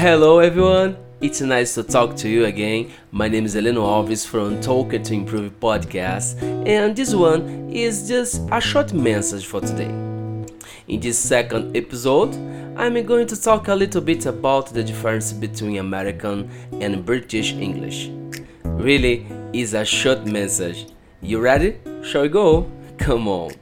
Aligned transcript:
Hello 0.00 0.38
everyone, 0.38 0.96
it's 1.20 1.42
nice 1.42 1.74
to 1.74 1.82
talk 1.82 2.16
to 2.16 2.26
you 2.26 2.46
again. 2.46 2.90
My 3.10 3.28
name 3.28 3.44
is 3.44 3.54
Heleno 3.54 3.82
Alves 3.82 4.26
from 4.26 4.58
Talker 4.58 4.98
to 4.98 5.12
Improve 5.12 5.60
podcast, 5.60 6.40
and 6.66 6.96
this 6.96 7.14
one 7.14 7.68
is 7.70 8.08
just 8.08 8.40
a 8.50 8.62
short 8.62 8.94
message 8.94 9.44
for 9.44 9.60
today. 9.60 9.90
In 10.88 11.00
this 11.00 11.18
second 11.18 11.76
episode, 11.76 12.34
I'm 12.78 12.94
going 13.04 13.26
to 13.26 13.38
talk 13.38 13.68
a 13.68 13.74
little 13.74 14.00
bit 14.00 14.24
about 14.24 14.72
the 14.72 14.82
difference 14.82 15.34
between 15.34 15.76
American 15.76 16.48
and 16.80 17.04
British 17.04 17.52
English. 17.52 18.08
Really, 18.64 19.26
is 19.52 19.74
a 19.74 19.84
short 19.84 20.24
message. 20.24 20.86
You 21.20 21.40
ready? 21.40 21.76
Shall 22.02 22.22
we 22.22 22.30
go? 22.30 22.72
Come 22.96 23.28
on. 23.28 23.52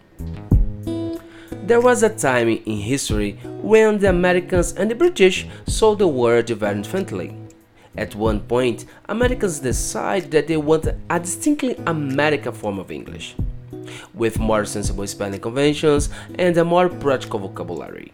There 1.67 1.81
was 1.81 2.05
a 2.05 2.09
time 2.09 2.49
in 2.49 2.79
history 2.79 3.41
when 3.63 3.99
the 3.99 4.09
Americans 4.09 4.73
and 4.73 4.91
the 4.91 4.95
British 4.95 5.47
saw 5.67 5.95
the 5.95 6.09
world 6.09 6.49
very 6.49 6.81
differently. 6.81 7.37
At 7.97 8.15
one 8.15 8.41
point, 8.41 8.85
Americans 9.09 9.59
decided 9.59 10.31
that 10.31 10.47
they 10.47 10.57
wanted 10.57 11.01
a 11.11 11.19
distinctly 11.19 11.75
American 11.87 12.53
form 12.53 12.79
of 12.79 12.93
English, 12.93 13.35
with 14.15 14.39
more 14.39 14.65
sensible 14.65 15.07
spelling 15.07 15.41
conventions 15.41 16.09
and 16.39 16.57
a 16.57 16.65
more 16.65 16.89
practical 16.89 17.41
vocabulary. 17.41 18.13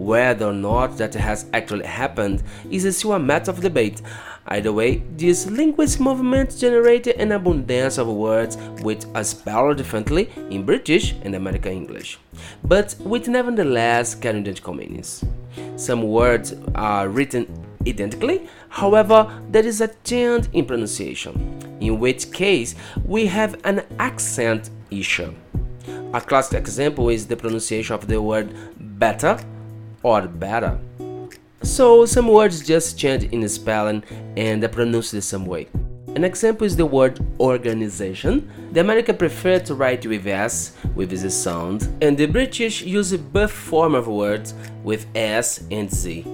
Whether 0.00 0.46
or 0.46 0.54
not 0.54 0.96
that 0.96 1.12
has 1.12 1.44
actually 1.52 1.84
happened 1.84 2.42
is 2.70 2.96
still 2.96 3.12
a 3.12 3.18
matter 3.18 3.50
of 3.50 3.60
debate. 3.60 4.00
Either 4.46 4.72
way, 4.72 5.02
this 5.18 5.46
linguistic 5.46 6.00
movement 6.00 6.56
generated 6.56 7.16
an 7.16 7.32
abundance 7.32 7.98
of 7.98 8.08
words 8.08 8.56
which 8.80 9.04
are 9.14 9.22
spelled 9.22 9.76
differently 9.76 10.30
in 10.48 10.64
British 10.64 11.14
and 11.20 11.34
American 11.34 11.72
English, 11.72 12.18
but 12.64 12.96
with 13.00 13.28
nevertheless 13.28 14.16
identical 14.16 14.72
meanings. 14.72 15.22
Some 15.76 16.02
words 16.02 16.54
are 16.74 17.10
written 17.10 17.46
identically, 17.86 18.48
however, 18.70 19.30
there 19.50 19.66
is 19.66 19.82
a 19.82 19.88
change 20.02 20.48
in 20.54 20.64
pronunciation, 20.64 21.76
in 21.78 22.00
which 22.00 22.32
case 22.32 22.74
we 23.04 23.26
have 23.26 23.60
an 23.64 23.84
accent 23.98 24.70
issue. 24.90 25.34
A 26.14 26.22
classic 26.22 26.58
example 26.58 27.10
is 27.10 27.26
the 27.26 27.36
pronunciation 27.36 27.94
of 27.94 28.06
the 28.06 28.20
word 28.20 28.48
better 28.98 29.38
or 30.02 30.26
better. 30.26 30.78
So 31.62 32.06
some 32.06 32.28
words 32.28 32.66
just 32.66 32.98
change 32.98 33.24
in 33.24 33.46
spelling 33.48 34.02
and 34.36 34.64
are 34.64 34.68
pronounced 34.68 35.12
the 35.12 35.20
same 35.20 35.44
way. 35.44 35.68
An 36.16 36.24
example 36.24 36.66
is 36.66 36.76
the 36.76 36.86
word 36.86 37.20
organization. 37.38 38.50
The 38.72 38.80
American 38.80 39.16
prefer 39.16 39.60
to 39.60 39.74
write 39.74 40.04
with 40.06 40.26
S, 40.26 40.76
with 40.96 41.10
this 41.10 41.34
sound, 41.34 41.88
and 42.02 42.18
the 42.18 42.26
British 42.26 42.82
use 42.82 43.16
both 43.16 43.52
form 43.52 43.94
of 43.94 44.08
words 44.08 44.54
with 44.82 45.06
S 45.14 45.62
and 45.70 45.88
Z. 45.88 46.26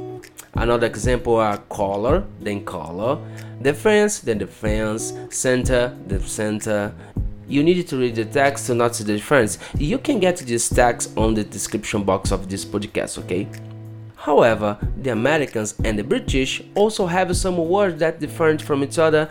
Another 0.55 0.87
example 0.87 1.37
are 1.37 1.59
color, 1.69 2.25
then 2.41 2.65
color, 2.65 3.19
defense, 3.61 4.21
then 4.21 4.39
defense, 4.39 5.13
center, 5.29 5.95
the 6.07 6.21
center. 6.21 6.95
You 7.49 7.63
need 7.63 7.87
to 7.89 7.97
read 7.97 8.17
the 8.17 8.25
text 8.25 8.67
to 8.67 8.75
notice 8.75 8.99
the 8.99 9.13
difference. 9.15 9.59
You 9.79 9.99
can 9.99 10.19
get 10.19 10.39
this 10.39 10.69
text 10.69 11.17
on 11.17 11.35
the 11.35 11.45
description 11.45 12.03
box 12.03 12.33
of 12.33 12.49
this 12.49 12.65
podcast, 12.65 13.19
okay? 13.19 13.49
However, 14.17 14.77
the 14.97 15.11
Americans 15.11 15.75
and 15.85 15.97
the 15.97 16.03
British 16.03 16.61
also 16.75 17.07
have 17.07 17.37
some 17.37 17.57
words 17.57 18.01
that 18.01 18.19
differ 18.19 18.59
from 18.59 18.83
each 18.83 18.99
other 18.99 19.31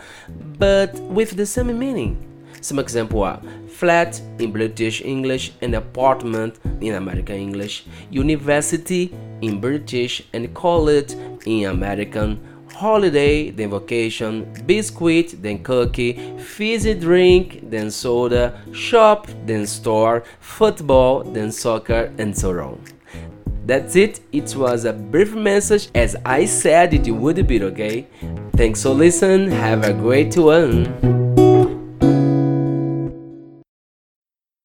but 0.58 0.94
with 1.00 1.36
the 1.36 1.44
same 1.44 1.78
meaning. 1.78 2.16
Some 2.62 2.78
examples 2.78 3.22
are 3.22 3.42
flat 3.68 4.20
in 4.38 4.52
British 4.52 5.02
English 5.02 5.52
and 5.60 5.74
apartment 5.74 6.58
in 6.80 6.94
American 6.94 7.36
English, 7.36 7.84
university 8.10 9.14
in 9.42 9.60
British 9.60 10.22
and 10.32 10.52
college 10.54 11.12
in 11.44 11.68
American, 11.68 12.40
holiday 12.76 13.50
then 13.50 13.70
vacation, 13.70 14.44
biscuit 14.66 15.42
then 15.42 15.62
cookie, 15.62 16.12
fizzy 16.38 16.94
drink 16.94 17.70
then 17.70 17.90
soda, 17.90 18.60
shop 18.72 19.26
then 19.46 19.66
store, 19.66 20.24
football 20.40 21.24
then 21.24 21.50
soccer, 21.50 22.12
and 22.18 22.36
so 22.36 22.50
on. 22.60 22.78
That's 23.64 23.96
it. 23.96 24.20
It 24.30 24.54
was 24.54 24.84
a 24.84 24.92
brief 24.92 25.34
message 25.34 25.88
as 25.94 26.16
I 26.24 26.44
said 26.44 26.94
it 26.94 27.10
would 27.10 27.46
be, 27.46 27.62
okay? 27.62 28.06
Thanks 28.52 28.82
for 28.82 28.90
listening. 28.90 29.50
Have 29.50 29.82
a 29.82 29.92
great 29.92 30.36
one. 30.36 31.15